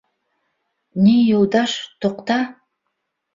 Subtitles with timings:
[1.07, 1.75] —Ни, Юлдаш,
[2.07, 2.39] туҡта!